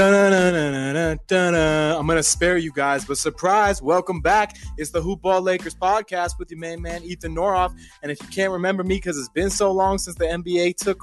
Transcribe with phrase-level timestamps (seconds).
[0.00, 1.18] I'm
[2.06, 3.82] gonna spare you guys, but surprise!
[3.82, 4.56] Welcome back.
[4.76, 7.74] It's the Hoop Ball Lakers podcast with your main man Ethan Norof.
[8.02, 11.02] And if you can't remember me because it's been so long since the NBA took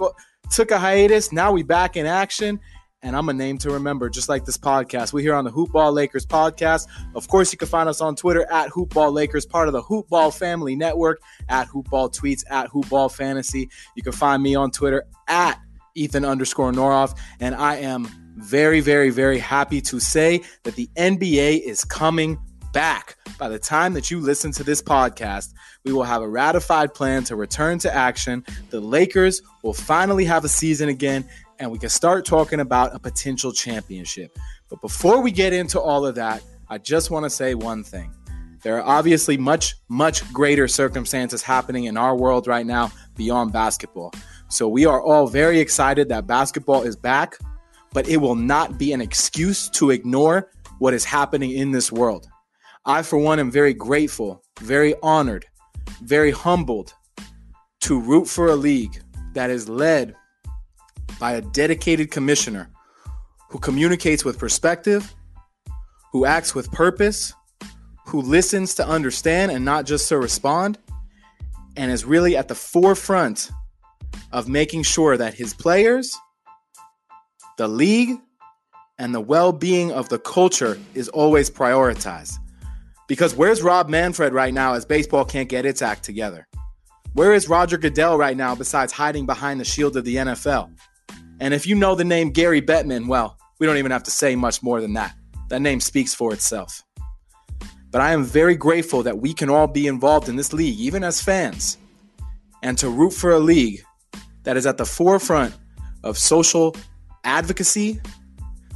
[0.50, 2.60] took a hiatus, now we back in action.
[3.02, 5.12] And I'm a name to remember, just like this podcast.
[5.12, 6.88] We're here on the Hoop Ball Lakers podcast.
[7.16, 9.82] Of course, you can find us on Twitter at Hoop Ball Lakers, part of the
[9.82, 13.70] Hoop Ball Family Network, at Hoop Ball Tweets, at Hoop Ball Fantasy.
[13.96, 15.60] You can find me on Twitter at
[15.96, 17.16] Ethan underscore Norof.
[17.40, 22.38] And I am very, very, very happy to say that the NBA is coming
[22.74, 23.16] back.
[23.40, 25.54] By the time that you listen to this podcast,
[25.86, 28.44] we will have a ratified plan to return to action.
[28.70, 31.26] The Lakers will finally have a season again,
[31.60, 34.38] and we can start talking about a potential championship.
[34.70, 38.14] But before we get into all of that, I just want to say one thing.
[38.62, 44.12] There are obviously much, much greater circumstances happening in our world right now beyond basketball.
[44.50, 47.38] So we are all very excited that basketball is back
[47.96, 52.28] but it will not be an excuse to ignore what is happening in this world.
[52.86, 55.46] I, for one, am very grateful, very honored,
[56.04, 56.94] very humbled
[57.80, 59.02] to root for a league
[59.34, 60.14] that is led
[61.22, 62.70] by a dedicated commissioner
[63.50, 65.16] who communicates with perspective,
[66.12, 67.34] who acts with purpose,
[68.08, 70.78] who listens to understand and not just to respond,
[71.78, 73.52] and is really at the forefront
[74.34, 76.14] of making sure that his players
[77.58, 78.18] the league
[78.98, 82.38] and the well being of the culture is always prioritized.
[83.08, 86.48] Because where's Rob Manfred right now as baseball can't get its act together?
[87.14, 90.72] Where is Roger Goodell right now besides hiding behind the shield of the NFL?
[91.40, 94.36] And if you know the name Gary Bettman, well, we don't even have to say
[94.36, 95.16] much more than that.
[95.50, 96.84] That name speaks for itself.
[97.92, 101.04] But I am very grateful that we can all be involved in this league, even
[101.04, 101.78] as fans,
[102.64, 103.82] and to root for a league
[104.44, 105.56] that is at the forefront
[106.04, 106.76] of social
[107.26, 108.00] advocacy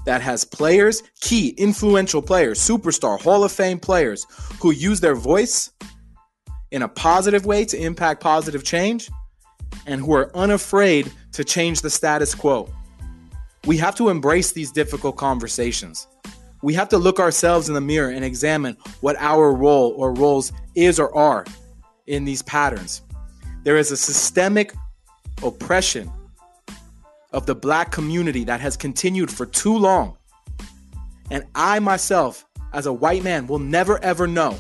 [0.06, 4.26] that has players, key influential players, superstar, Hall of Fame players
[4.62, 5.72] who use their voice
[6.72, 9.10] in a positive way to impact positive change
[9.86, 12.70] and who are unafraid to change the status quo.
[13.66, 16.08] We have to embrace these difficult conversations.
[16.62, 20.52] we have to look ourselves in the mirror and examine what our role or roles
[20.76, 21.46] is or are
[22.08, 23.02] in these patterns.
[23.64, 24.74] There is a systemic
[25.44, 26.12] oppression
[27.32, 30.18] of the black community that has continued for too long.
[31.32, 34.58] And I myself, as a white man, will never ever know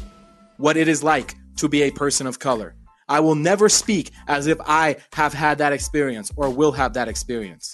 [0.57, 2.75] what it is like to be a person of color.
[3.07, 7.07] I will never speak as if I have had that experience or will have that
[7.07, 7.73] experience.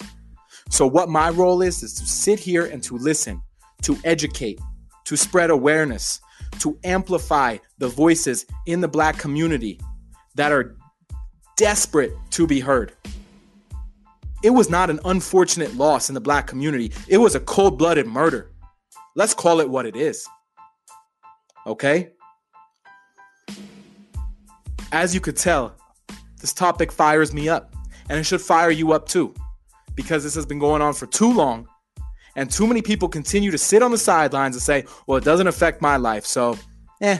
[0.70, 3.42] So, what my role is, is to sit here and to listen,
[3.82, 4.58] to educate,
[5.04, 6.20] to spread awareness,
[6.60, 9.78] to amplify the voices in the black community
[10.34, 10.76] that are
[11.56, 12.92] desperate to be heard.
[14.46, 18.06] It was not an unfortunate loss in the black community, it was a cold blooded
[18.06, 18.52] murder.
[19.16, 20.24] Let's call it what it is.
[21.66, 22.12] Okay?
[24.92, 25.74] As you could tell,
[26.40, 27.74] this topic fires me up,
[28.08, 29.34] and it should fire you up too,
[29.96, 31.66] because this has been going on for too long,
[32.36, 35.48] and too many people continue to sit on the sidelines and say, well, it doesn't
[35.48, 36.56] affect my life, so
[37.00, 37.18] eh,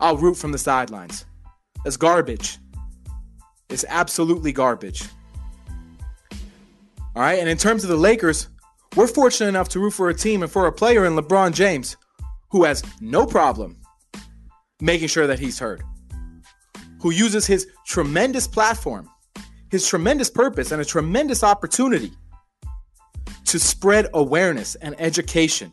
[0.00, 1.24] I'll root from the sidelines.
[1.84, 2.58] That's garbage.
[3.68, 5.04] It's absolutely garbage.
[7.14, 8.48] All right, and in terms of the Lakers,
[8.96, 11.98] we're fortunate enough to root for a team and for a player in LeBron James
[12.50, 13.76] who has no problem
[14.80, 15.82] making sure that he's heard,
[17.02, 19.10] who uses his tremendous platform,
[19.70, 22.12] his tremendous purpose, and a tremendous opportunity
[23.44, 25.70] to spread awareness and education.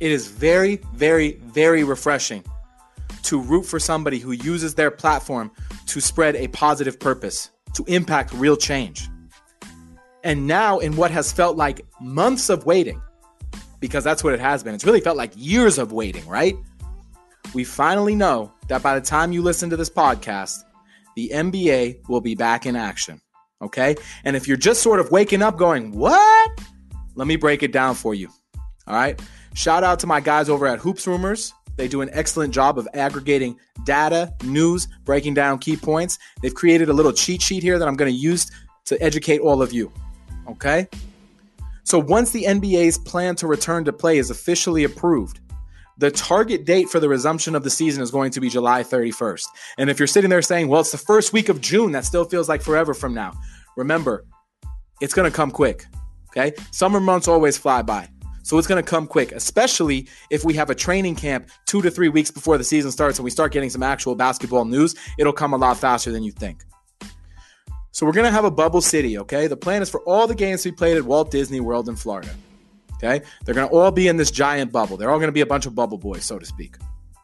[0.00, 2.44] It is very, very, very refreshing
[3.24, 5.50] to root for somebody who uses their platform
[5.86, 9.08] to spread a positive purpose to impact real change.
[10.24, 13.00] And now, in what has felt like months of waiting,
[13.80, 16.54] because that's what it has been, it's really felt like years of waiting, right?
[17.54, 20.62] We finally know that by the time you listen to this podcast,
[21.16, 23.20] the NBA will be back in action.
[23.60, 23.94] Okay.
[24.24, 26.50] And if you're just sort of waking up going, what?
[27.14, 28.28] Let me break it down for you.
[28.86, 29.20] All right.
[29.54, 31.52] Shout out to my guys over at Hoops Rumors.
[31.76, 36.18] They do an excellent job of aggregating data, news, breaking down key points.
[36.42, 38.50] They've created a little cheat sheet here that I'm going to use
[38.86, 39.92] to educate all of you.
[40.48, 40.88] Okay?
[41.84, 45.40] So once the NBA's plan to return to play is officially approved,
[45.98, 49.44] the target date for the resumption of the season is going to be July 31st.
[49.78, 52.24] And if you're sitting there saying, well, it's the first week of June, that still
[52.24, 53.32] feels like forever from now.
[53.76, 54.24] Remember,
[55.00, 55.86] it's going to come quick.
[56.30, 56.54] Okay?
[56.70, 58.08] Summer months always fly by.
[58.42, 61.90] So it's going to come quick, especially if we have a training camp two to
[61.90, 64.94] three weeks before the season starts and we start getting some actual basketball news.
[65.18, 66.64] It'll come a lot faster than you think.
[67.92, 69.46] So we're going to have a bubble city, okay?
[69.46, 71.96] The plan is for all the games to be played at Walt Disney World in
[71.96, 72.30] Florida.
[72.94, 73.24] Okay?
[73.44, 74.96] They're going to all be in this giant bubble.
[74.96, 76.76] They're all going to be a bunch of bubble boys, so to speak.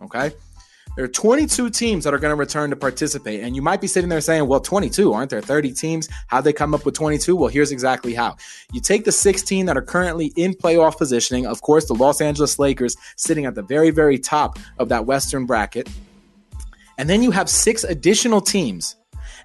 [0.03, 0.33] Okay?
[0.99, 3.45] There are 22 teams that are going to return to participate.
[3.45, 6.09] And you might be sitting there saying, well, 22, aren't there 30 teams?
[6.27, 7.37] How'd they come up with 22?
[7.37, 8.37] Well, here's exactly how.
[8.73, 12.59] You take the 16 that are currently in playoff positioning, of course, the Los Angeles
[12.59, 15.89] Lakers sitting at the very, very top of that Western bracket.
[16.99, 18.97] And then you have six additional teams.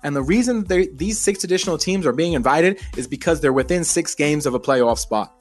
[0.02, 4.16] And the reason these six additional teams are being invited is because they're within six
[4.16, 5.32] games of a playoff spot.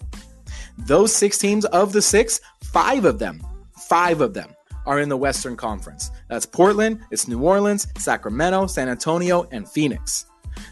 [0.77, 3.43] Those six teams of the six, five of them,
[3.79, 4.55] five of them
[4.87, 6.11] are in the Western Conference.
[6.29, 10.27] That's Portland, it's New Orleans, Sacramento, San Antonio, and Phoenix.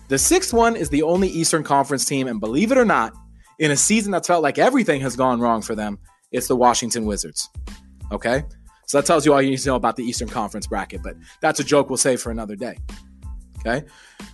[0.09, 3.15] The sixth one is the only Eastern Conference team, and believe it or not,
[3.59, 5.99] in a season that's felt like everything has gone wrong for them,
[6.33, 7.49] it's the Washington Wizards.
[8.13, 8.45] Okay?
[8.87, 11.15] So that tells you all you need to know about the Eastern Conference bracket, but
[11.41, 12.79] that's a joke we'll save for another day.
[13.61, 13.87] Okay?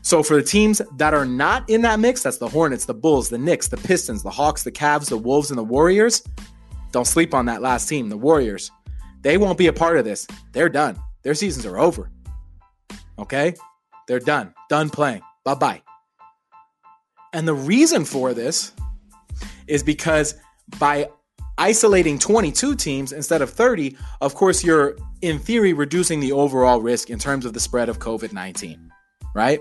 [0.03, 3.29] So for the teams that are not in that mix, that's the Hornets, the Bulls,
[3.29, 6.23] the Knicks, the Pistons, the Hawks, the Cavs, the Wolves, and the Warriors.
[6.93, 8.71] Don't sleep on that last team, the Warriors.
[9.27, 10.25] They won't be a part of this.
[10.53, 11.01] They're done.
[11.25, 12.13] Their seasons are over.
[13.19, 13.55] Okay?
[14.07, 14.55] They're done.
[14.69, 15.23] Done playing.
[15.45, 15.83] Bye bye.
[17.33, 18.71] And the reason for this
[19.67, 20.37] is because
[20.79, 21.11] by
[21.59, 27.11] isolating 22 teams instead of 30, of course, you're in theory reducing the overall risk
[27.11, 28.93] in terms of the spread of COVID 19,
[29.35, 29.59] right?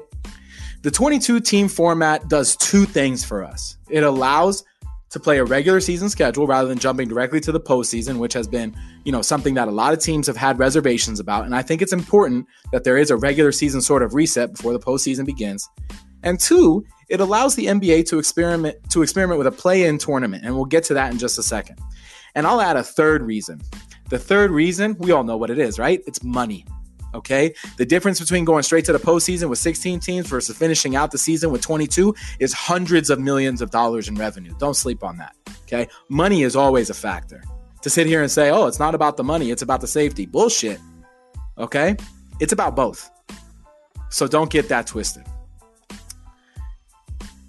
[0.84, 4.64] The 22 team format does two things for us it allows
[5.10, 8.48] to play a regular season schedule rather than jumping directly to the postseason, which has
[8.48, 11.46] been, you know, something that a lot of teams have had reservations about.
[11.46, 14.74] And I think it's important that there is a regular season sort of reset before
[14.74, 15.70] the postseason begins.
[16.24, 20.56] And two, it allows the NBA to experiment to experiment with a play-in tournament, and
[20.56, 21.80] we'll get to that in just a second.
[22.34, 23.62] And I'll add a third reason.
[24.10, 26.02] The third reason, we all know what it is, right?
[26.08, 26.66] It's money.
[27.16, 27.56] Okay.
[27.78, 31.18] The difference between going straight to the postseason with 16 teams versus finishing out the
[31.18, 34.54] season with 22 is hundreds of millions of dollars in revenue.
[34.60, 35.34] Don't sleep on that.
[35.64, 35.88] Okay.
[36.10, 37.42] Money is always a factor.
[37.84, 40.26] To sit here and say, oh, it's not about the money, it's about the safety.
[40.26, 40.80] Bullshit.
[41.58, 41.96] Okay.
[42.40, 43.10] It's about both.
[44.10, 45.24] So don't get that twisted.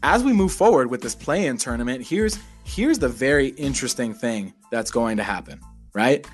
[0.03, 4.53] As we move forward with this play in tournament, here's here's the very interesting thing
[4.71, 5.61] that's going to happen,
[5.95, 6.27] right?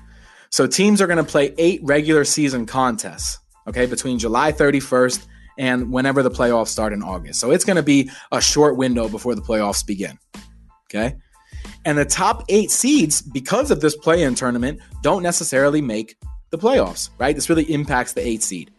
[0.53, 5.25] So teams are going to play eight regular season contests, okay, between July 31st
[5.57, 7.39] and whenever the playoffs start in August.
[7.39, 10.19] So it's going to be a short window before the playoffs begin,
[10.85, 11.15] okay?
[11.85, 16.17] And the top eight seeds, because of this play in tournament, don't necessarily make
[16.51, 17.33] the playoffs, right?
[17.33, 18.69] This really impacts the eight seed.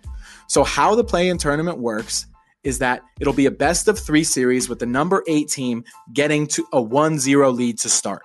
[0.47, 2.27] So, how the play in tournament works
[2.63, 6.47] is that it'll be a best of three series with the number eight team getting
[6.47, 8.23] to a 1 0 lead to start.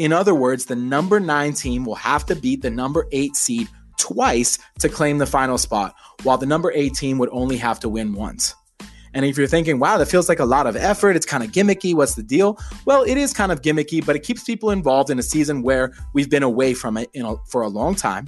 [0.00, 3.68] In other words, the number nine team will have to beat the number eight seed
[3.98, 7.88] twice to claim the final spot, while the number eight team would only have to
[7.90, 8.54] win once.
[9.12, 11.52] And if you're thinking, wow, that feels like a lot of effort, it's kind of
[11.52, 12.58] gimmicky, what's the deal?
[12.86, 15.92] Well, it is kind of gimmicky, but it keeps people involved in a season where
[16.14, 18.26] we've been away from it a, for a long time.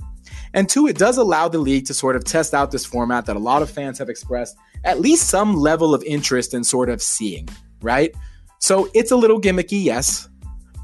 [0.53, 3.37] And two, it does allow the league to sort of test out this format that
[3.37, 7.01] a lot of fans have expressed at least some level of interest in sort of
[7.01, 7.49] seeing,
[7.81, 8.15] right?
[8.59, 10.29] So it's a little gimmicky, yes,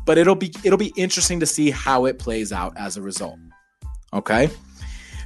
[0.08, 3.38] but it'll be it'll be interesting to see how it plays out as a result.
[4.14, 4.48] Okay?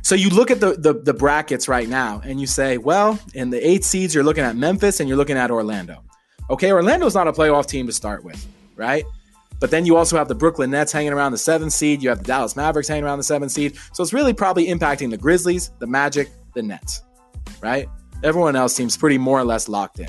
[0.03, 3.51] So you look at the, the, the brackets right now and you say, well, in
[3.51, 6.03] the eight seeds, you're looking at Memphis and you're looking at Orlando.
[6.51, 9.05] Okay, Orlando's not a playoff team to start with, right?
[9.61, 12.03] But then you also have the Brooklyn Nets hanging around the seventh seed.
[12.03, 13.79] You have the Dallas Mavericks hanging around the seventh seed.
[13.93, 17.03] So it's really probably impacting the Grizzlies, the Magic, the Nets,
[17.61, 17.89] right?
[18.25, 20.09] Everyone else seems pretty more or less locked in.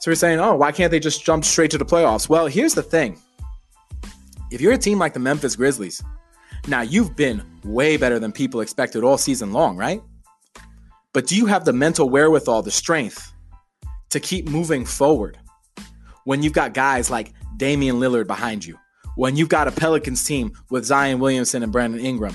[0.00, 2.28] So we're saying, oh, why can't they just jump straight to the playoffs?
[2.28, 3.18] Well, here's the thing.
[4.50, 6.02] If you're a team like the Memphis Grizzlies,
[6.68, 10.02] now, you've been way better than people expected all season long, right?
[11.12, 13.32] But do you have the mental wherewithal, the strength
[14.10, 15.38] to keep moving forward
[16.24, 18.76] when you've got guys like Damian Lillard behind you?
[19.14, 22.34] When you've got a Pelicans team with Zion Williamson and Brandon Ingram?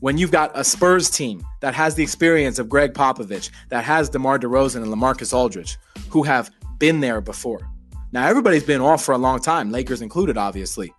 [0.00, 4.10] When you've got a Spurs team that has the experience of Gregg Popovich, that has
[4.10, 5.78] DeMar DeRozan and LaMarcus Aldridge,
[6.10, 7.60] who have been there before?
[8.12, 10.92] Now, everybody's been off for a long time, Lakers included, obviously.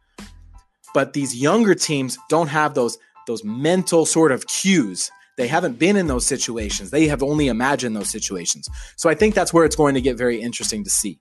[0.93, 5.11] But these younger teams don't have those those mental sort of cues.
[5.37, 6.91] They haven't been in those situations.
[6.91, 8.67] They have only imagined those situations.
[8.95, 11.19] So I think that's where it's going to get very interesting to see.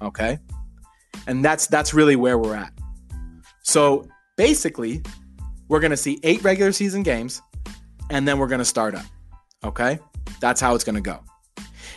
[0.00, 0.38] Okay?
[1.26, 2.72] And that's that's really where we're at.
[3.62, 5.02] So basically,
[5.68, 7.40] we're going to see 8 regular season games
[8.10, 9.06] and then we're going to start up.
[9.64, 9.98] Okay?
[10.40, 11.20] That's how it's going to go.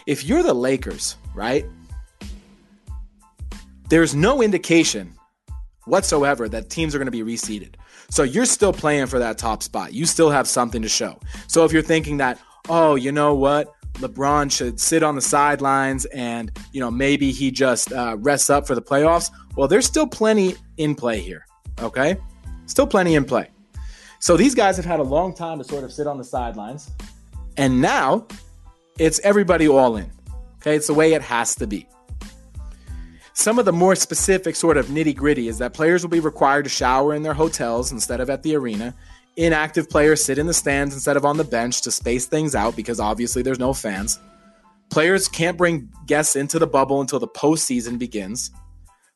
[0.06, 1.65] If you're the Lakers, right?
[3.89, 5.14] There's no indication
[5.86, 7.75] whatsoever that teams are going to be reseeded.
[8.10, 9.94] So you're still playing for that top spot.
[9.94, 11.20] You still have something to show.
[11.48, 12.39] So if you're thinking that,
[12.70, 13.74] oh, you know what?
[13.96, 18.68] LeBron should sit on the sidelines and, you know, maybe he just uh, rests up
[18.68, 19.32] for the playoffs.
[19.56, 21.46] Well, there's still plenty in play here.
[21.80, 22.18] Okay.
[22.65, 23.50] Still plenty in play.
[24.20, 26.92] So these guys have had a long time to sort of sit on the sidelines.
[27.58, 28.27] And now
[29.00, 30.12] it's everybody all in.
[30.58, 30.75] Okay.
[30.75, 31.88] It's the way it has to be.
[33.38, 36.63] Some of the more specific sort of nitty gritty is that players will be required
[36.63, 38.96] to shower in their hotels instead of at the arena.
[39.36, 42.77] Inactive players sit in the stands instead of on the bench to space things out
[42.77, 44.22] because obviously there's no fans.
[44.89, 48.51] Players can't bring guests into the bubble until the postseason begins.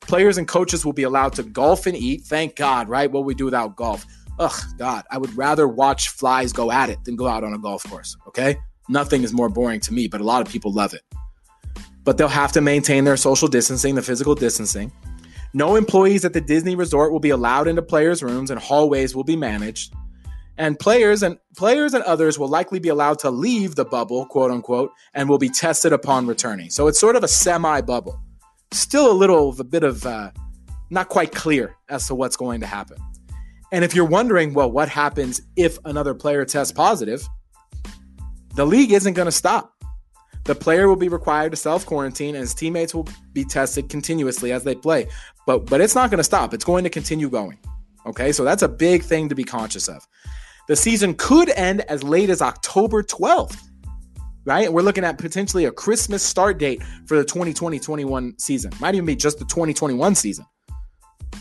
[0.02, 2.20] Players and coaches will be allowed to golf and eat.
[2.24, 3.10] Thank God, right?
[3.10, 4.04] What we do without golf.
[4.38, 7.58] Ugh, God, I would rather watch flies go at it than go out on a
[7.58, 8.58] golf course, okay?
[8.86, 11.00] Nothing is more boring to me, but a lot of people love it
[12.04, 14.92] but they'll have to maintain their social distancing, the physical distancing.
[15.52, 19.24] No employees at the Disney resort will be allowed into players' rooms and hallways will
[19.24, 19.92] be managed.
[20.56, 24.50] And players and players and others will likely be allowed to leave the bubble, quote
[24.50, 26.70] unquote, and will be tested upon returning.
[26.70, 28.20] So it's sort of a semi bubble.
[28.70, 30.30] Still a little a bit of uh,
[30.90, 32.98] not quite clear as to what's going to happen.
[33.72, 37.26] And if you're wondering, well, what happens if another player tests positive?
[38.54, 39.72] The league isn't going to stop.
[40.50, 44.50] The player will be required to self quarantine and his teammates will be tested continuously
[44.50, 45.06] as they play.
[45.46, 46.52] But but it's not going to stop.
[46.52, 47.56] It's going to continue going.
[48.04, 48.32] Okay?
[48.32, 50.04] So that's a big thing to be conscious of.
[50.66, 53.58] The season could end as late as October 12th.
[54.44, 54.72] Right?
[54.72, 58.72] We're looking at potentially a Christmas start date for the 2020-21 season.
[58.80, 60.46] Might even be just the 2021 season.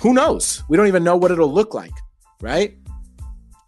[0.03, 0.61] Who knows?
[0.69, 1.95] We don't even know what it'll look like,
[2.41, 2.77] right?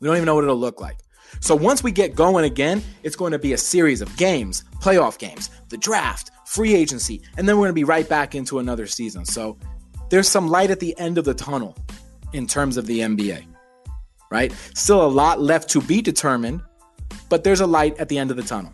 [0.01, 0.99] We don't even know what it'll look like.
[1.39, 5.17] So once we get going again, it's going to be a series of games, playoff
[5.17, 8.87] games, the draft, free agency, and then we're going to be right back into another
[8.87, 9.23] season.
[9.23, 9.57] So
[10.09, 11.77] there's some light at the end of the tunnel
[12.33, 13.45] in terms of the NBA,
[14.29, 14.51] right?
[14.73, 16.61] Still a lot left to be determined,
[17.29, 18.73] but there's a light at the end of the tunnel.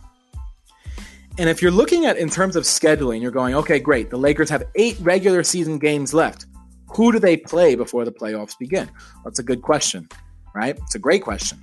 [1.39, 4.09] And if you're looking at in terms of scheduling, you're going, okay, great.
[4.09, 6.47] The Lakers have eight regular season games left.
[6.95, 8.89] Who do they play before the playoffs begin?
[9.23, 10.09] That's a good question,
[10.55, 10.75] right?
[10.75, 11.61] It's a great question.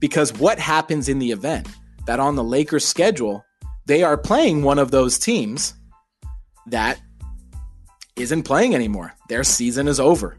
[0.00, 1.68] Because what happens in the event
[2.06, 3.44] that on the Lakers schedule,
[3.90, 5.74] they are playing one of those teams
[6.66, 7.00] that
[8.14, 9.12] isn't playing anymore.
[9.28, 10.38] Their season is over,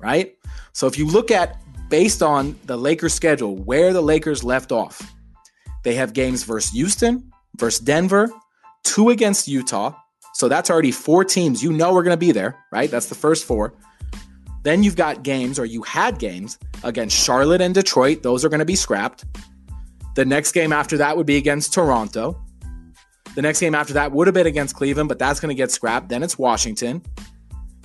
[0.00, 0.34] right?
[0.72, 1.56] So if you look at
[1.88, 5.00] based on the Lakers schedule, where the Lakers left off,
[5.84, 8.28] they have games versus Houston, versus Denver,
[8.82, 9.94] two against Utah.
[10.34, 12.90] So that's already four teams you know we are going to be there, right?
[12.90, 13.72] That's the first four.
[14.64, 18.24] Then you've got games, or you had games against Charlotte and Detroit.
[18.24, 19.26] Those are going to be scrapped.
[20.16, 22.36] The next game after that would be against Toronto.
[23.34, 25.70] The next game after that would have been against Cleveland, but that's going to get
[25.70, 26.08] scrapped.
[26.08, 27.02] Then it's Washington.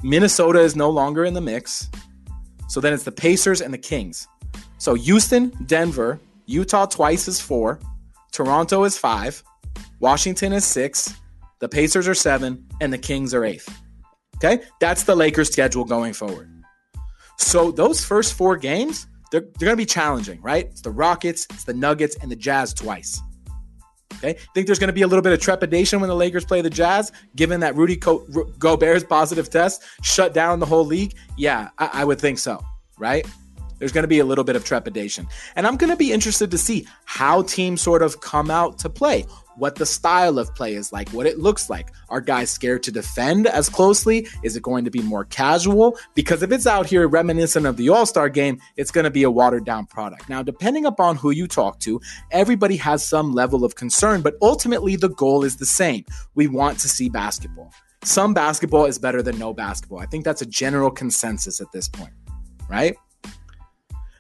[0.03, 1.89] Minnesota is no longer in the mix.
[2.67, 4.27] So then it's the Pacers and the Kings.
[4.77, 7.79] So Houston, Denver, Utah twice is four,
[8.31, 9.43] Toronto is five,
[9.99, 11.13] Washington is six,
[11.59, 13.67] the Pacers are seven, and the Kings are eighth.
[14.37, 16.51] Okay, that's the Lakers' schedule going forward.
[17.37, 20.65] So those first four games, they're, they're going to be challenging, right?
[20.65, 23.21] It's the Rockets, it's the Nuggets, and the Jazz twice.
[24.17, 26.61] Okay, think there's going to be a little bit of trepidation when the Lakers play
[26.61, 28.25] the Jazz, given that Rudy Co-
[28.59, 31.15] Gobert's positive test shut down the whole league.
[31.37, 32.63] Yeah, I, I would think so,
[32.97, 33.25] right?
[33.79, 35.27] There's going to be a little bit of trepidation.
[35.55, 38.89] And I'm going to be interested to see how teams sort of come out to
[38.89, 39.25] play
[39.57, 41.91] what the style of play is like, what it looks like.
[42.09, 44.27] Are guys scared to defend as closely?
[44.43, 45.97] Is it going to be more casual?
[46.13, 49.23] Because if it's out here reminiscent of the All Star game, it's going to be
[49.23, 50.29] a watered down product.
[50.29, 54.95] Now, depending upon who you talk to, everybody has some level of concern, but ultimately
[54.95, 56.05] the goal is the same.
[56.35, 57.71] We want to see basketball.
[58.03, 59.99] Some basketball is better than no basketball.
[59.99, 62.13] I think that's a general consensus at this point,
[62.69, 62.95] right?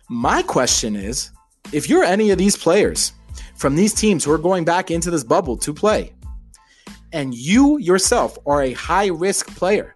[0.09, 1.31] My question is
[1.71, 3.13] if you're any of these players,
[3.55, 6.13] from these teams who are going back into this bubble to play,
[7.11, 9.95] and you yourself are a high risk player,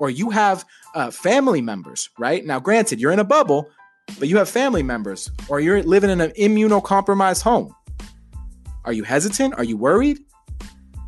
[0.00, 2.44] or you have uh, family members, right?
[2.44, 3.68] Now, granted, you're in a bubble,
[4.18, 7.74] but you have family members, or you're living in an immunocompromised home.
[8.84, 9.54] Are you hesitant?
[9.54, 10.18] Are you worried?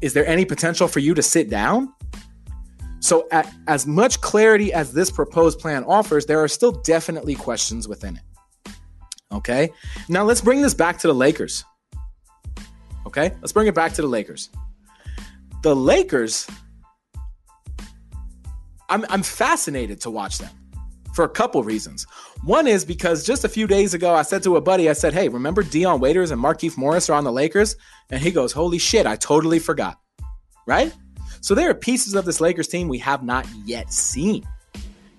[0.01, 1.93] Is there any potential for you to sit down?
[3.01, 7.87] So, at, as much clarity as this proposed plan offers, there are still definitely questions
[7.87, 8.23] within it.
[9.31, 9.71] Okay.
[10.09, 11.65] Now, let's bring this back to the Lakers.
[13.17, 14.51] Okay, let's bring it back to the Lakers.
[15.63, 16.47] The Lakers,
[18.91, 20.51] I'm, I'm fascinated to watch them
[21.15, 22.07] for a couple reasons.
[22.45, 25.15] One is because just a few days ago, I said to a buddy, I said,
[25.15, 27.77] Hey, remember Dion Waiters and Markieff Morris are on the Lakers?
[28.11, 29.99] And he goes, Holy shit, I totally forgot.
[30.67, 30.93] Right?
[31.41, 34.47] So there are pieces of this Lakers team we have not yet seen.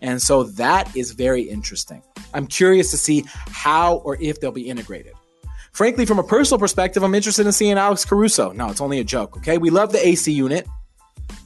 [0.01, 2.03] And so that is very interesting.
[2.35, 5.13] I'm curious to see how or if they'll be integrated.
[5.77, 8.51] Frankly, from a personal perspective, I'm interested in seeing Alex Caruso.
[8.51, 9.59] No, it's only a joke, okay?
[9.59, 10.67] We love the AC unit,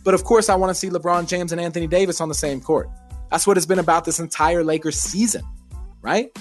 [0.06, 2.62] but of course, I want to see LeBron James and Anthony Davis on the same
[2.62, 2.90] court.
[3.30, 5.42] That's what it's been about this entire Lakers season,
[6.02, 6.32] right?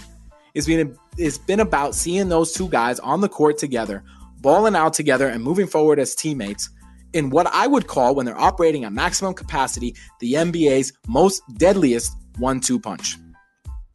[0.54, 4.04] It's been it's been about seeing those two guys on the court together,
[4.40, 6.70] balling out together, and moving forward as teammates
[7.12, 12.16] in what I would call, when they're operating at maximum capacity, the NBA's most deadliest
[12.38, 13.16] one-two punch.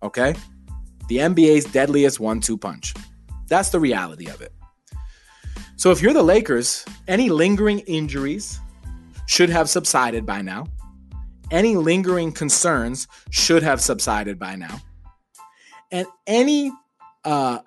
[0.04, 0.36] Okay,
[1.08, 2.94] the NBA's deadliest one-two punch.
[3.48, 4.52] That's the reality of it.
[5.78, 8.60] So if you're the Lakers, any lingering injuries
[9.28, 10.68] should have subsided by now.
[11.52, 14.80] Any lingering concerns should have subsided by now.
[15.92, 16.72] And any
[17.24, 17.60] uh,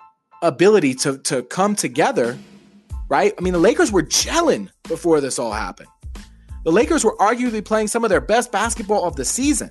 [0.43, 2.38] ability to, to come together,
[3.09, 3.33] right?
[3.38, 5.88] I mean, the Lakers were gelling before this all happened.
[6.64, 9.71] The Lakers were arguably playing some of their best basketball of the season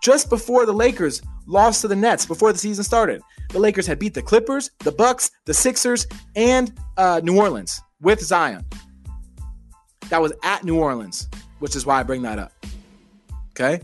[0.00, 3.22] just before the Lakers lost to the Nets before the season started.
[3.50, 8.20] The Lakers had beat the Clippers, the Bucks, the Sixers, and uh, New Orleans with
[8.20, 8.64] Zion.
[10.08, 12.52] That was at New Orleans, which is why I bring that up.
[13.50, 13.80] Okay,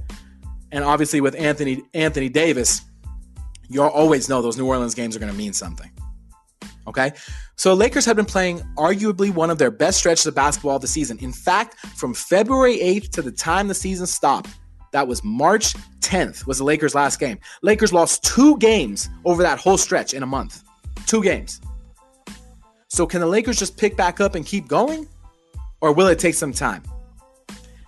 [0.73, 2.83] and obviously with Anthony Anthony Davis,
[3.69, 5.91] you always know those New Orleans games are going to mean something.
[6.87, 7.13] Okay,
[7.57, 10.89] so Lakers have been playing arguably one of their best stretches of basketball of the
[10.89, 11.19] season.
[11.19, 14.51] In fact, from February 8th to the time the season stopped,
[14.92, 17.38] that was March 10th was the Lakers' last game.
[17.62, 20.62] Lakers lost two games over that whole stretch in a month.
[21.07, 21.61] Two games.
[22.88, 25.07] So can the Lakers just pick back up and keep going?
[25.81, 26.83] Or will it take some time?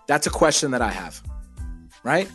[0.06, 1.22] That's a question that I have.
[2.02, 2.28] Right?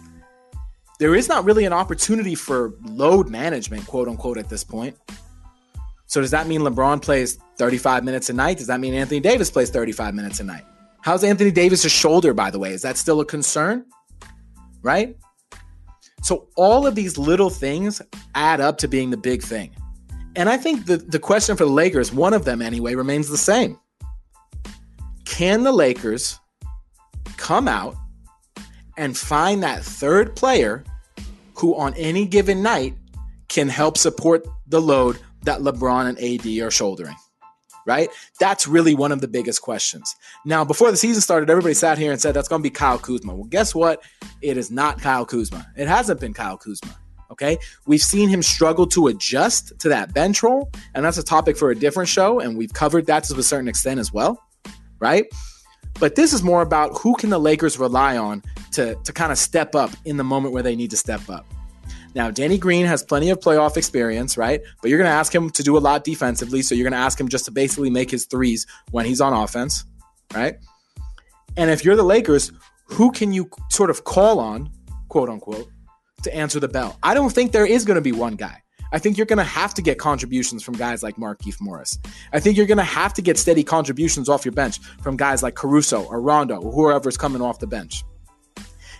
[0.99, 4.97] There is not really an opportunity for load management, quote unquote, at this point.
[6.05, 8.57] So does that mean LeBron plays 35 minutes a night?
[8.57, 10.63] Does that mean Anthony Davis plays 35 minutes a night?
[11.01, 12.71] How's Anthony Davis' shoulder, by the way?
[12.71, 13.85] Is that still a concern?
[14.83, 15.17] Right?
[16.21, 18.01] So all of these little things
[18.35, 19.75] add up to being the big thing.
[20.35, 23.37] And I think the, the question for the Lakers, one of them anyway, remains the
[23.37, 23.79] same.
[25.25, 26.39] Can the Lakers
[27.37, 27.95] come out
[28.97, 30.83] and find that third player
[31.55, 32.95] who, on any given night,
[33.47, 37.15] can help support the load that LeBron and AD are shouldering?
[37.85, 38.09] Right?
[38.39, 40.15] That's really one of the biggest questions.
[40.45, 42.97] Now, before the season started, everybody sat here and said that's going to be Kyle
[42.97, 43.33] Kuzma.
[43.33, 44.03] Well, guess what?
[44.41, 45.67] It is not Kyle Kuzma.
[45.75, 46.97] It hasn't been Kyle Kuzma.
[47.31, 47.57] Okay.
[47.87, 51.71] We've seen him struggle to adjust to that bench role, and that's a topic for
[51.71, 52.39] a different show.
[52.39, 54.41] And we've covered that to a certain extent as well.
[54.99, 55.25] Right.
[55.99, 59.37] But this is more about who can the Lakers rely on to, to kind of
[59.37, 61.45] step up in the moment where they need to step up.
[62.15, 64.61] Now, Danny Green has plenty of playoff experience, right?
[64.81, 66.61] But you're going to ask him to do a lot defensively.
[66.61, 69.33] So you're going to ask him just to basically make his threes when he's on
[69.33, 69.85] offense,
[70.33, 70.55] right?
[71.57, 72.51] And if you're the Lakers,
[72.85, 74.69] who can you sort of call on,
[75.09, 75.69] quote unquote,
[76.23, 76.97] to answer the bell?
[77.03, 78.61] I don't think there is going to be one guy.
[78.91, 81.97] I think you're going to have to get contributions from guys like Markieff Morris.
[82.31, 85.41] I think you're going to have to get steady contributions off your bench from guys
[85.41, 88.03] like Caruso or Rondo or whoever's coming off the bench.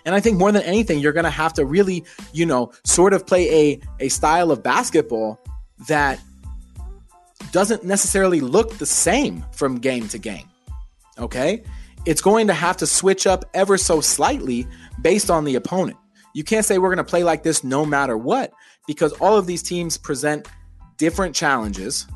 [0.04, 3.14] And I think more than anything, you're going to have to really, you know, sort
[3.14, 5.40] of play a, a style of basketball
[5.88, 6.20] that
[7.52, 10.48] doesn't necessarily look the same from game to game.
[11.18, 11.62] Okay?
[12.06, 14.66] It's going to have to switch up ever so slightly
[15.00, 15.96] based on the opponent.
[16.34, 18.52] You can't say we're going to play like this no matter what
[18.86, 20.48] because all of these teams present
[20.98, 22.06] different challenges,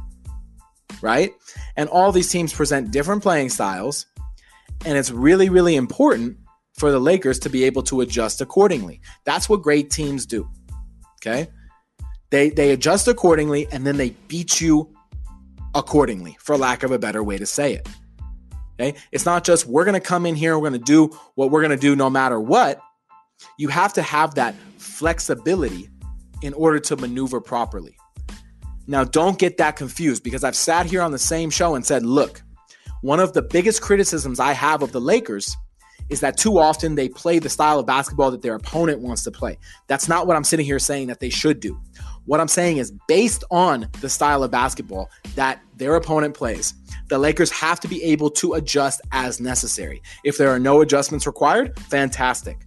[1.00, 1.32] right?
[1.76, 4.06] And all these teams present different playing styles.
[4.84, 6.36] And it's really, really important
[6.78, 9.00] for the Lakers to be able to adjust accordingly.
[9.24, 10.48] That's what great teams do.
[11.20, 11.48] Okay?
[12.30, 14.94] They they adjust accordingly and then they beat you
[15.74, 17.88] accordingly, for lack of a better way to say it.
[18.80, 18.98] Okay?
[19.10, 21.62] It's not just we're going to come in here, we're going to do what we're
[21.62, 22.80] going to do no matter what.
[23.58, 25.88] You have to have that flexibility
[26.42, 27.96] in order to maneuver properly.
[28.86, 32.06] Now, don't get that confused because I've sat here on the same show and said,
[32.06, 32.42] look,
[33.02, 35.56] one of the biggest criticisms I have of the Lakers
[36.10, 39.30] is that too often they play the style of basketball that their opponent wants to
[39.30, 39.58] play.
[39.86, 41.80] That's not what I'm sitting here saying that they should do.
[42.24, 46.74] What I'm saying is based on the style of basketball that their opponent plays,
[47.08, 50.02] the Lakers have to be able to adjust as necessary.
[50.24, 52.58] If there are no adjustments required, fantastic.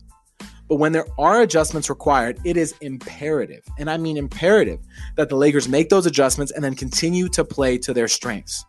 [0.68, 4.80] But when there are adjustments required, it is imperative, and I mean imperative,
[5.18, 8.66] that the Lakers make those adjustments and then continue to play to their strengths.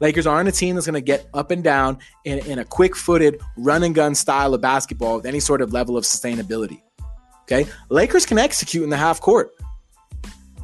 [0.00, 2.94] Lakers aren't a team that's going to get up and down in, in a quick
[2.94, 6.82] footed run and gun style of basketball with any sort of level of sustainability.
[7.42, 7.66] Okay.
[7.88, 9.50] Lakers can execute in the half court.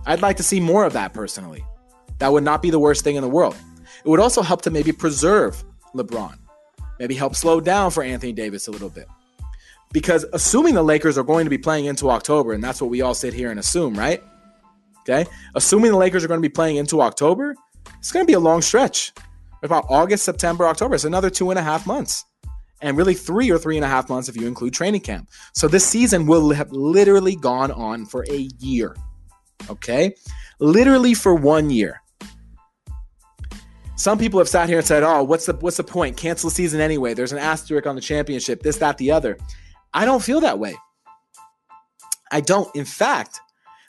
[0.06, 1.64] I'd like to see more of that personally.
[2.18, 3.56] That would not be the worst thing in the world.
[4.04, 6.36] It would also help to maybe preserve LeBron,
[6.98, 9.08] maybe help slow down for Anthony Davis a little bit.
[9.92, 13.00] Because assuming the Lakers are going to be playing into October, and that's what we
[13.00, 14.22] all sit here and assume, right?
[15.00, 15.28] Okay.
[15.54, 17.54] Assuming the Lakers are going to be playing into October,
[17.98, 19.12] it's going to be a long stretch.
[19.62, 20.94] About August, September, October.
[20.94, 22.24] It's another two and a half months.
[22.82, 25.30] And really three or three and a half months if you include training camp.
[25.54, 28.94] So this season will have literally gone on for a year.
[29.70, 30.14] Okay?
[30.58, 32.02] Literally for one year.
[33.96, 36.16] Some people have sat here and said, "Oh, what's the what's the point?
[36.16, 37.14] Cancel the season anyway.
[37.14, 38.62] There's an asterisk on the championship.
[38.62, 39.38] This, that, the other."
[39.94, 40.74] I don't feel that way.
[42.32, 42.74] I don't.
[42.74, 43.40] In fact,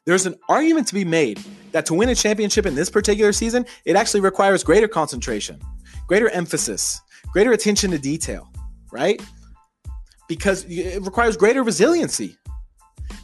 [0.06, 1.40] there's an argument to be made
[1.72, 5.60] that to win a championship in this particular season, it actually requires greater concentration,
[6.08, 8.48] greater emphasis, greater attention to detail,
[8.92, 9.22] right?
[10.28, 12.38] Because it requires greater resiliency.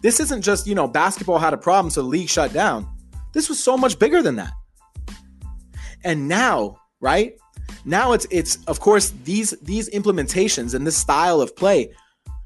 [0.02, 2.88] This isn't just, you know, basketball had a problem, so the league shut down.
[3.34, 4.52] This was so much bigger than that.
[6.04, 7.38] And now, right?
[7.86, 11.94] Now it's it's of course these these implementations and this style of play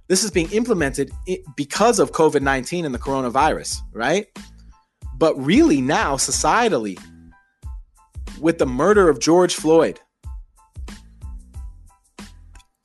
[0.08, 1.12] this is being implemented
[1.56, 4.28] because of COVID 19 and the coronavirus, right?
[5.18, 7.00] But really, now, societally,
[8.40, 10.00] with the murder of George Floyd,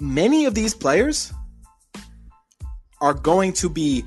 [0.00, 1.32] many of these players
[3.00, 4.04] are going to be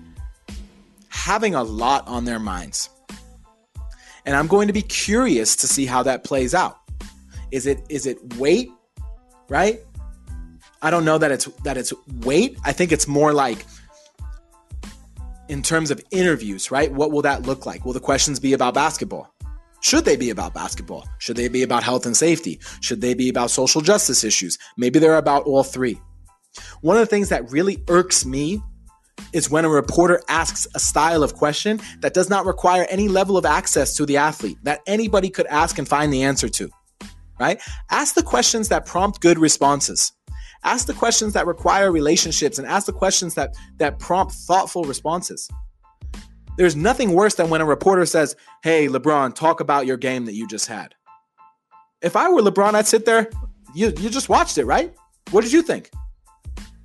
[1.10, 2.90] having a lot on their minds.
[4.26, 6.78] And I'm going to be curious to see how that plays out.
[7.52, 8.72] Is it is it weight,
[9.50, 9.80] right?
[10.84, 11.94] I don't know that it's that it's
[12.24, 12.58] weight.
[12.66, 13.66] I think it's more like
[15.48, 16.92] in terms of interviews, right?
[16.92, 17.86] What will that look like?
[17.86, 19.34] Will the questions be about basketball?
[19.82, 21.08] Should they be about basketball?
[21.20, 22.60] Should they be about health and safety?
[22.82, 24.58] Should they be about social justice issues?
[24.78, 26.00] Maybe they're about all three.
[26.82, 28.62] One of the things that really irks me
[29.32, 33.38] is when a reporter asks a style of question that does not require any level
[33.38, 36.70] of access to the athlete that anybody could ask and find the answer to,
[37.40, 37.62] right?
[37.90, 40.12] Ask the questions that prompt good responses.
[40.64, 45.50] Ask the questions that require relationships and ask the questions that, that prompt thoughtful responses.
[46.58, 50.34] There's nothing worse than when a reporter says, Hey, LeBron, talk about your game that
[50.34, 50.94] you just had.
[52.02, 53.30] If I were LeBron, I'd sit there.
[53.74, 54.94] You, you just watched it, right?
[55.32, 55.90] What did you think?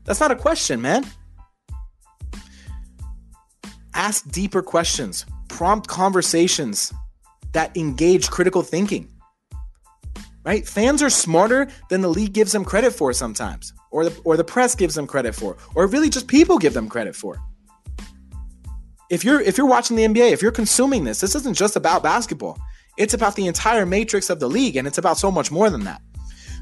[0.05, 1.05] That's not a question, man.
[3.95, 6.95] Ask deeper questions, prompt conversations
[7.53, 9.13] that engage critical thinking.
[10.49, 10.67] Right?
[10.67, 14.45] Fans are smarter than the league gives them credit for sometimes, or the, or the
[14.45, 17.37] press gives them credit for, or really just people give them credit for.
[19.11, 22.03] If you're if you're watching the NBA, if you're consuming this, this isn't just about
[22.03, 22.59] basketball.
[22.97, 25.85] It's about the entire matrix of the league, and it's about so much more than
[25.85, 26.01] that.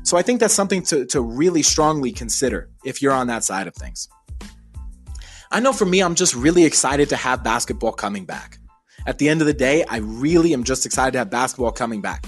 [0.02, 3.68] So I think that's something to, to really strongly consider if you're on that side
[3.68, 4.08] of things.
[5.52, 8.58] I know for me, I'm just really excited to have basketball coming back.
[9.06, 12.00] At the end of the day, I really am just excited to have basketball coming
[12.00, 12.26] back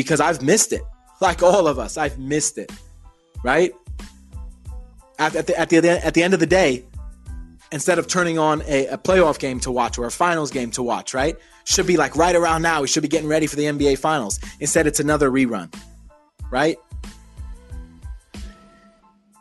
[0.00, 0.82] because I've missed it.
[1.20, 2.72] Like all of us, I've missed it,
[3.44, 3.72] right?
[5.18, 6.84] At, at, the, at, the, at the end of the day,
[7.72, 10.82] instead of turning on a, a, playoff game to watch or a finals game to
[10.82, 11.36] watch, right?
[11.64, 12.80] Should be like right around now.
[12.80, 14.40] We should be getting ready for the NBA finals.
[14.60, 15.72] Instead, it's another rerun,
[16.50, 16.76] right?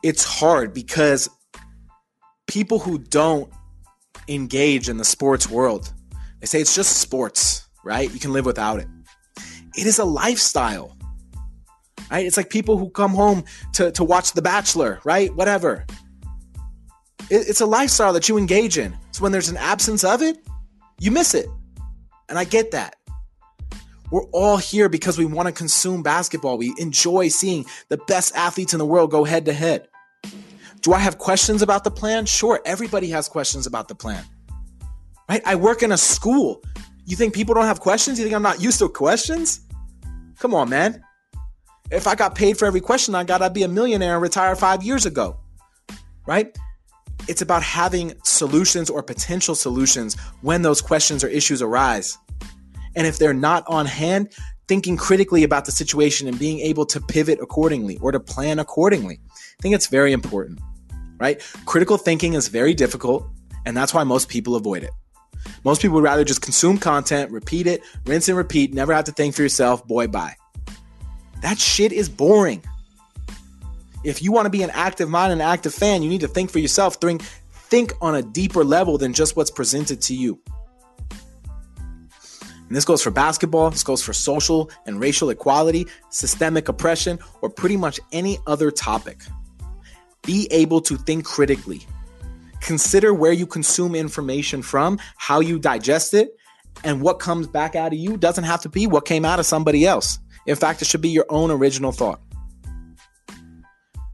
[0.03, 1.29] It's hard because
[2.47, 3.51] people who don't
[4.27, 5.91] engage in the sports world,
[6.39, 8.11] they say it's just sports, right?
[8.13, 8.87] You can live without it.
[9.75, 10.97] It is a lifestyle.
[12.12, 12.25] Right?
[12.25, 15.34] It's like people who come home to, to watch The Bachelor, right?
[15.36, 15.86] Whatever.
[17.29, 18.97] It, it's a lifestyle that you engage in.
[19.12, 20.38] So when there's an absence of it,
[20.99, 21.47] you miss it.
[22.27, 22.95] And I get that.
[24.12, 26.58] We're all here because we want to consume basketball.
[26.58, 29.88] We enjoy seeing the best athletes in the world go head to head.
[30.82, 32.25] Do I have questions about the plan?
[32.25, 34.23] Sure, everybody has questions about the plan.
[35.27, 35.41] Right?
[35.45, 36.63] I work in a school.
[37.09, 38.19] You think people don't have questions?
[38.19, 39.61] You think I'm not used to questions?
[40.37, 41.03] Come on, man.
[41.89, 44.55] If I got paid for every question I got, I'd be a millionaire and retire
[44.55, 45.39] five years ago.
[46.27, 46.55] Right?
[47.27, 52.15] It's about having solutions or potential solutions when those questions or issues arise.
[52.95, 54.31] And if they're not on hand,
[54.67, 59.19] thinking critically about the situation and being able to pivot accordingly or to plan accordingly.
[59.25, 60.59] I think it's very important
[61.19, 61.41] right?
[61.65, 63.27] Critical thinking is very difficult,
[63.65, 64.91] and that's why most people avoid it.
[65.63, 69.11] Most people would rather just consume content, repeat it, rinse and repeat, never have to
[69.11, 70.35] think for yourself, boy, bye.
[71.41, 72.63] That shit is boring.
[74.03, 76.27] If you want to be an active mind and an active fan, you need to
[76.27, 80.39] think for yourself, think, think on a deeper level than just what's presented to you.
[82.69, 87.49] And this goes for basketball, this goes for social and racial equality, systemic oppression, or
[87.49, 89.23] pretty much any other topic.
[90.21, 91.81] Be able to think critically.
[92.61, 96.35] Consider where you consume information from, how you digest it,
[96.83, 99.45] and what comes back out of you doesn't have to be what came out of
[99.45, 100.19] somebody else.
[100.45, 102.21] In fact, it should be your own original thought.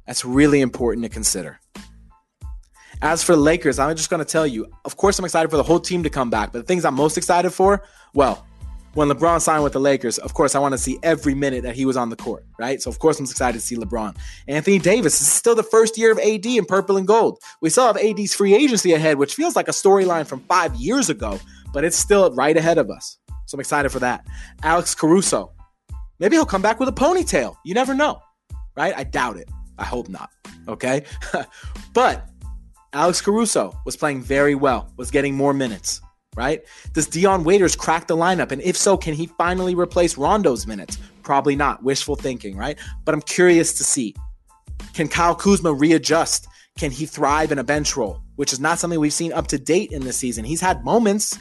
[0.08, 1.60] That's really important to consider.
[3.01, 5.63] As for Lakers, I'm just going to tell you, of course, I'm excited for the
[5.63, 8.44] whole team to come back, but the things I'm most excited for, well,
[8.95, 11.75] when LeBron signed with the Lakers, of course, I want to see every minute that
[11.75, 12.81] he was on the court, right?
[12.81, 14.15] So, of course, I'm excited to see LeBron.
[14.47, 17.38] Anthony Davis is still the first year of AD in purple and gold.
[17.62, 21.10] We still have AD's free agency ahead, which feels like a storyline from five years
[21.10, 21.39] ago,
[21.73, 23.17] but it's still right ahead of us.
[23.47, 24.25] So, I'm excited for that.
[24.63, 25.51] Alex Caruso,
[26.19, 27.58] maybe he'll come back with a ponytail.
[27.65, 28.21] You never know,
[28.77, 28.93] right?
[28.95, 29.49] I doubt it.
[29.77, 30.29] I hope not.
[30.69, 31.03] Okay.
[31.93, 32.29] but
[32.93, 35.99] Alex Caruso was playing very well, was getting more minutes
[36.36, 36.63] right?
[36.93, 38.52] Does Dion Waiters crack the lineup?
[38.52, 40.98] And if so, can he finally replace Rondo's minutes?
[41.24, 41.84] Probably not.
[41.84, 42.78] Wishful thinking, right?
[43.04, 44.15] But I'm curious to see.
[44.93, 46.48] Can Kyle Kuzma readjust?
[46.78, 49.58] Can he thrive in a bench role, which is not something we've seen up to
[49.58, 50.43] date in this season?
[50.43, 51.38] He's had moments,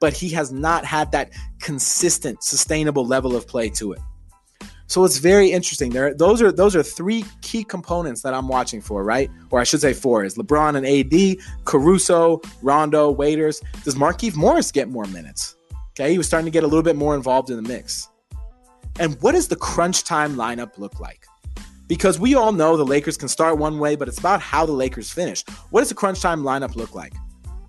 [0.00, 4.00] but he has not had that consistent, sustainable level of play to it.
[4.92, 5.88] So it's very interesting.
[5.88, 9.30] There, those are those are three key components that I'm watching for, right?
[9.50, 13.62] Or I should say four: is LeBron and AD, Caruso, Rondo, Waiters.
[13.84, 15.56] Does Markieff Morris get more minutes?
[15.92, 18.10] Okay, he was starting to get a little bit more involved in the mix.
[19.00, 21.24] And what does the crunch time lineup look like?
[21.88, 24.72] Because we all know the Lakers can start one way, but it's about how the
[24.72, 25.42] Lakers finish.
[25.70, 27.14] What does the crunch time lineup look like?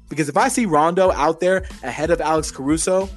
[0.09, 3.07] Because if I see Rondo out there ahead of Alex Caruso,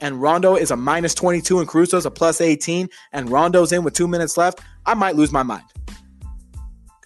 [0.00, 3.94] and Rondo is a minus 22 and Caruso's a plus 18 and Rondo's in with
[3.94, 5.64] two minutes left, I might lose my mind.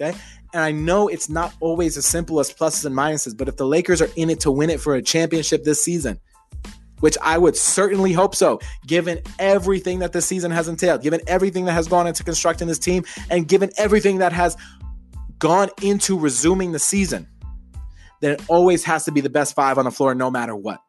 [0.01, 0.17] Okay.
[0.55, 3.67] And I know it's not always as simple as pluses and minuses, but if the
[3.67, 6.21] Lakers are in it to win it for a championship this season,
[7.01, 11.65] which I would certainly hope so, given everything that this season has entailed, given everything
[11.65, 14.57] that has gone into constructing this team, and given everything that has
[15.39, 17.27] gone into resuming the season,
[18.21, 20.81] then it always has to be the best five on the floor no matter what.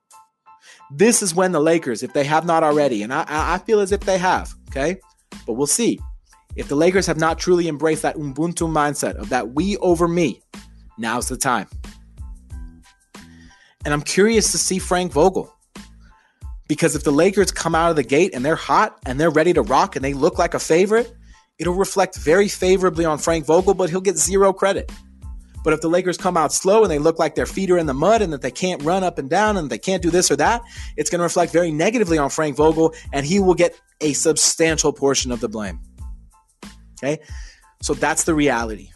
[0.96, 3.92] This is when the Lakers, if they have not already, and I, I feel as
[3.92, 4.98] if they have, okay,
[5.48, 6.00] but we'll see.
[6.56, 10.42] If the Lakers have not truly embraced that Ubuntu mindset of that we over me,
[11.00, 11.68] now's the time.
[13.86, 15.52] And I'm curious to see Frank Vogel.
[16.68, 19.52] Because if the Lakers come out of the gate and they're hot and they're ready
[19.54, 21.12] to rock and they look like a favorite,
[21.58, 24.92] it'll reflect very favorably on Frank Vogel, but he'll get zero credit.
[25.64, 27.86] But if the Lakers come out slow and they look like their feet are in
[27.86, 30.30] the mud and that they can't run up and down and they can't do this
[30.30, 30.62] or that,
[30.98, 34.92] it's going to reflect very negatively on Frank Vogel and he will get a substantial
[34.92, 35.80] portion of the blame.
[37.02, 37.20] Okay?
[37.82, 38.90] So that's the reality.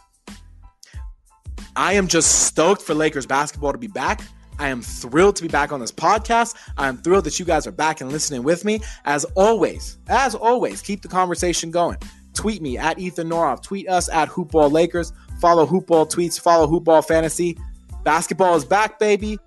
[1.76, 4.22] I am just stoked for Lakers basketball to be back.
[4.60, 6.56] I am thrilled to be back on this podcast.
[6.78, 8.82] I am thrilled that you guys are back and listening with me.
[9.06, 11.98] As always, as always, keep the conversation going.
[12.34, 13.62] Tweet me at Ethan Norof.
[13.62, 15.14] Tweet us at Hoopball Lakers.
[15.40, 16.40] Follow Hoopball Tweets.
[16.40, 17.58] Follow Hoopball Fantasy.
[18.04, 19.38] Basketball is back, baby.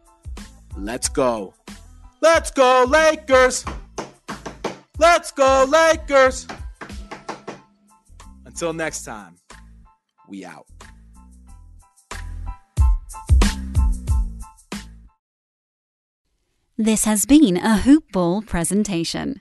[0.76, 1.54] Let's go.
[2.20, 3.64] Let's go, Lakers.
[4.98, 6.46] Let's go, Lakers.
[8.44, 9.36] Until next time,
[10.28, 10.66] we out.
[16.76, 19.40] This has been a Hoop Ball presentation.